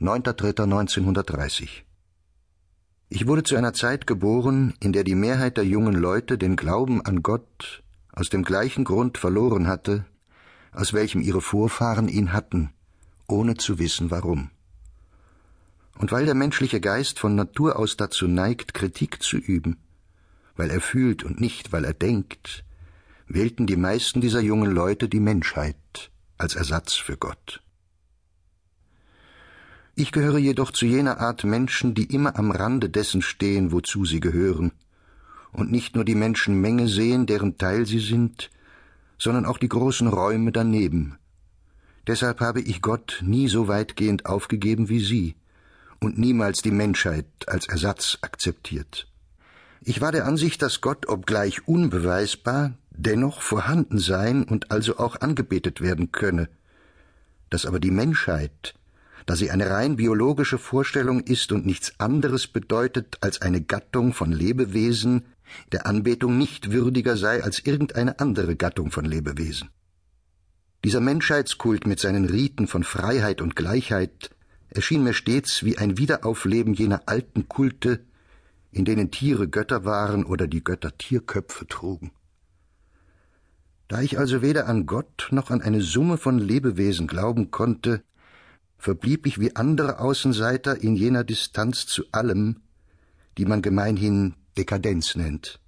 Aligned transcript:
9.3.1930 0.00 1.82
Ich 3.08 3.26
wurde 3.26 3.42
zu 3.42 3.56
einer 3.56 3.72
Zeit 3.72 4.06
geboren, 4.06 4.74
in 4.78 4.92
der 4.92 5.02
die 5.02 5.16
Mehrheit 5.16 5.56
der 5.56 5.64
jungen 5.64 5.94
Leute 5.94 6.38
den 6.38 6.54
Glauben 6.54 7.04
an 7.04 7.24
Gott 7.24 7.82
aus 8.12 8.28
dem 8.28 8.44
gleichen 8.44 8.84
Grund 8.84 9.18
verloren 9.18 9.66
hatte, 9.66 10.06
aus 10.70 10.92
welchem 10.92 11.20
ihre 11.20 11.40
Vorfahren 11.40 12.06
ihn 12.06 12.32
hatten, 12.32 12.70
ohne 13.26 13.56
zu 13.56 13.80
wissen 13.80 14.12
warum. 14.12 14.50
Und 15.98 16.12
weil 16.12 16.26
der 16.26 16.36
menschliche 16.36 16.80
Geist 16.80 17.18
von 17.18 17.34
Natur 17.34 17.76
aus 17.76 17.96
dazu 17.96 18.28
neigt, 18.28 18.74
Kritik 18.74 19.20
zu 19.20 19.36
üben, 19.36 19.78
weil 20.54 20.70
er 20.70 20.80
fühlt 20.80 21.24
und 21.24 21.40
nicht, 21.40 21.72
weil 21.72 21.84
er 21.84 21.94
denkt, 21.94 22.64
wählten 23.26 23.66
die 23.66 23.76
meisten 23.76 24.20
dieser 24.20 24.42
jungen 24.42 24.70
Leute 24.70 25.08
die 25.08 25.18
Menschheit 25.18 26.12
als 26.36 26.54
Ersatz 26.54 26.94
für 26.94 27.16
Gott. 27.16 27.62
Ich 30.00 30.12
gehöre 30.12 30.38
jedoch 30.38 30.70
zu 30.70 30.86
jener 30.86 31.18
Art 31.18 31.42
Menschen, 31.42 31.92
die 31.92 32.04
immer 32.04 32.38
am 32.38 32.52
Rande 32.52 32.88
dessen 32.88 33.20
stehen, 33.20 33.72
wozu 33.72 34.04
sie 34.04 34.20
gehören, 34.20 34.70
und 35.50 35.72
nicht 35.72 35.96
nur 35.96 36.04
die 36.04 36.14
Menschenmenge 36.14 36.86
sehen, 36.86 37.26
deren 37.26 37.58
Teil 37.58 37.84
sie 37.84 37.98
sind, 37.98 38.48
sondern 39.18 39.44
auch 39.44 39.58
die 39.58 39.68
großen 39.68 40.06
Räume 40.06 40.52
daneben. 40.52 41.18
Deshalb 42.06 42.38
habe 42.38 42.60
ich 42.60 42.80
Gott 42.80 43.24
nie 43.26 43.48
so 43.48 43.66
weitgehend 43.66 44.24
aufgegeben 44.24 44.88
wie 44.88 45.00
Sie 45.00 45.34
und 45.98 46.16
niemals 46.16 46.62
die 46.62 46.70
Menschheit 46.70 47.26
als 47.48 47.66
Ersatz 47.66 48.18
akzeptiert. 48.20 49.08
Ich 49.80 50.00
war 50.00 50.12
der 50.12 50.26
Ansicht, 50.26 50.62
dass 50.62 50.80
Gott, 50.80 51.08
obgleich 51.08 51.66
unbeweisbar, 51.66 52.74
dennoch 52.92 53.42
vorhanden 53.42 53.98
sein 53.98 54.44
und 54.44 54.70
also 54.70 54.98
auch 54.98 55.20
angebetet 55.20 55.80
werden 55.80 56.12
könne, 56.12 56.48
dass 57.50 57.66
aber 57.66 57.80
die 57.80 57.90
Menschheit 57.90 58.77
da 59.28 59.36
sie 59.36 59.50
eine 59.50 59.68
rein 59.68 59.96
biologische 59.96 60.56
Vorstellung 60.56 61.20
ist 61.20 61.52
und 61.52 61.66
nichts 61.66 61.92
anderes 62.00 62.46
bedeutet 62.46 63.18
als 63.20 63.42
eine 63.42 63.60
Gattung 63.60 64.14
von 64.14 64.32
Lebewesen, 64.32 65.26
der 65.70 65.84
Anbetung 65.84 66.38
nicht 66.38 66.72
würdiger 66.72 67.14
sei 67.18 67.44
als 67.44 67.58
irgendeine 67.58 68.20
andere 68.20 68.56
Gattung 68.56 68.90
von 68.90 69.04
Lebewesen. 69.04 69.68
Dieser 70.82 71.00
Menschheitskult 71.00 71.86
mit 71.86 72.00
seinen 72.00 72.24
Riten 72.24 72.66
von 72.68 72.84
Freiheit 72.84 73.42
und 73.42 73.54
Gleichheit 73.54 74.30
erschien 74.70 75.04
mir 75.04 75.12
stets 75.12 75.62
wie 75.62 75.76
ein 75.76 75.98
Wiederaufleben 75.98 76.72
jener 76.72 77.02
alten 77.04 77.50
Kulte, 77.50 78.00
in 78.72 78.86
denen 78.86 79.10
Tiere 79.10 79.46
Götter 79.46 79.84
waren 79.84 80.24
oder 80.24 80.46
die 80.46 80.64
Götter 80.64 80.96
Tierköpfe 80.96 81.66
trugen. 81.66 82.12
Da 83.88 84.00
ich 84.00 84.18
also 84.18 84.40
weder 84.40 84.66
an 84.68 84.86
Gott 84.86 85.28
noch 85.32 85.50
an 85.50 85.60
eine 85.60 85.82
Summe 85.82 86.16
von 86.16 86.38
Lebewesen 86.38 87.06
glauben 87.06 87.50
konnte, 87.50 88.02
verblieb 88.78 89.26
ich 89.26 89.38
wie 89.40 89.56
andere 89.56 89.98
Außenseiter 89.98 90.80
in 90.80 90.96
jener 90.96 91.24
Distanz 91.24 91.86
zu 91.86 92.04
allem, 92.12 92.62
die 93.36 93.44
man 93.44 93.60
gemeinhin 93.60 94.34
Dekadenz 94.56 95.16
nennt. 95.16 95.60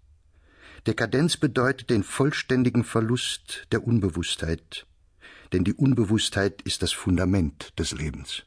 Dekadenz 0.86 1.36
bedeutet 1.36 1.90
den 1.90 2.04
vollständigen 2.04 2.84
Verlust 2.84 3.66
der 3.72 3.84
Unbewusstheit, 3.84 4.86
denn 5.52 5.64
die 5.64 5.74
Unbewusstheit 5.74 6.62
ist 6.62 6.82
das 6.82 6.92
Fundament 6.92 7.78
des 7.78 7.92
Lebens. 7.92 8.44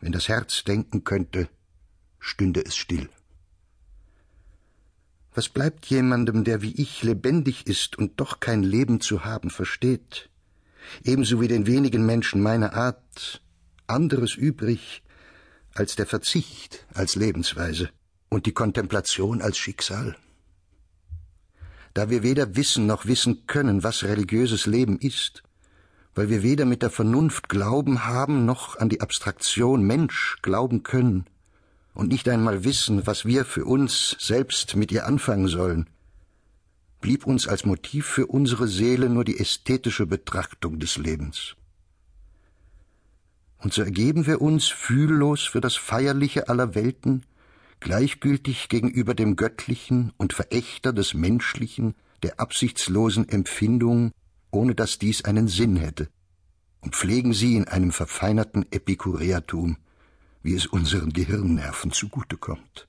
Wenn 0.00 0.12
das 0.12 0.28
Herz 0.28 0.64
denken 0.64 1.04
könnte, 1.04 1.48
stünde 2.18 2.64
es 2.64 2.76
still. 2.76 3.08
Was 5.34 5.48
bleibt 5.48 5.86
jemandem, 5.86 6.44
der 6.44 6.62
wie 6.62 6.80
ich 6.80 7.02
lebendig 7.02 7.66
ist 7.66 7.96
und 7.96 8.20
doch 8.20 8.40
kein 8.40 8.62
Leben 8.62 9.00
zu 9.00 9.24
haben 9.24 9.50
versteht, 9.50 10.28
ebenso 11.02 11.40
wie 11.40 11.48
den 11.48 11.66
wenigen 11.66 12.04
Menschen 12.06 12.40
meiner 12.42 12.74
Art, 12.74 13.42
anderes 13.86 14.34
übrig 14.34 15.02
als 15.74 15.96
der 15.96 16.06
Verzicht 16.06 16.86
als 16.94 17.16
Lebensweise 17.16 17.90
und 18.28 18.46
die 18.46 18.52
Kontemplation 18.52 19.42
als 19.42 19.58
Schicksal. 19.58 20.16
Da 21.94 22.10
wir 22.10 22.22
weder 22.22 22.56
wissen 22.56 22.86
noch 22.86 23.06
wissen 23.06 23.46
können, 23.46 23.82
was 23.82 24.04
religiöses 24.04 24.66
Leben 24.66 24.98
ist, 24.98 25.42
weil 26.14 26.28
wir 26.28 26.42
weder 26.42 26.64
mit 26.64 26.82
der 26.82 26.90
Vernunft 26.90 27.48
Glauben 27.48 28.04
haben 28.04 28.44
noch 28.44 28.78
an 28.78 28.88
die 28.88 29.00
Abstraktion 29.00 29.82
Mensch 29.82 30.38
glauben 30.42 30.82
können 30.82 31.26
und 31.92 32.08
nicht 32.08 32.28
einmal 32.28 32.64
wissen, 32.64 33.06
was 33.06 33.24
wir 33.24 33.44
für 33.44 33.64
uns 33.64 34.16
selbst 34.18 34.76
mit 34.76 34.90
ihr 34.92 35.06
anfangen 35.06 35.48
sollen, 35.48 35.88
blieb 37.00 37.26
uns 37.26 37.46
als 37.46 37.64
Motiv 37.64 38.06
für 38.06 38.26
unsere 38.26 38.66
Seele 38.66 39.08
nur 39.08 39.24
die 39.24 39.38
ästhetische 39.38 40.06
Betrachtung 40.06 40.78
des 40.78 40.96
Lebens 40.96 41.56
und 43.58 43.72
so 43.72 43.82
ergeben 43.82 44.26
wir 44.26 44.40
uns 44.40 44.68
fühllos 44.68 45.44
für 45.44 45.60
das 45.60 45.76
Feierliche 45.76 46.48
aller 46.48 46.74
Welten, 46.74 47.24
gleichgültig 47.80 48.68
gegenüber 48.68 49.14
dem 49.14 49.36
Göttlichen 49.36 50.12
und 50.16 50.32
Verächter 50.32 50.92
des 50.92 51.14
Menschlichen, 51.14 51.94
der 52.22 52.40
absichtslosen 52.40 53.28
Empfindung, 53.28 54.12
ohne 54.50 54.74
dass 54.74 54.98
dies 54.98 55.24
einen 55.24 55.48
Sinn 55.48 55.76
hätte, 55.76 56.08
und 56.80 56.96
pflegen 56.96 57.32
sie 57.32 57.56
in 57.56 57.68
einem 57.68 57.92
verfeinerten 57.92 58.64
Epikureatum, 58.70 59.76
wie 60.42 60.54
es 60.54 60.66
unseren 60.66 61.12
Gehirnnerven 61.12 61.92
zugute 61.92 62.36
kommt. 62.36 62.86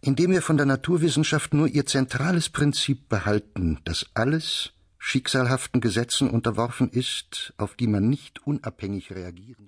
Indem 0.00 0.30
wir 0.30 0.42
von 0.42 0.56
der 0.56 0.66
Naturwissenschaft 0.66 1.54
nur 1.54 1.68
ihr 1.68 1.86
zentrales 1.86 2.48
Prinzip 2.48 3.08
behalten, 3.08 3.78
dass 3.84 4.06
alles, 4.14 4.72
schicksalhaften 5.08 5.80
Gesetzen 5.80 6.28
unterworfen 6.28 6.90
ist, 6.90 7.54
auf 7.58 7.76
die 7.76 7.86
man 7.86 8.08
nicht 8.08 8.44
unabhängig 8.44 9.12
reagieren 9.12 9.64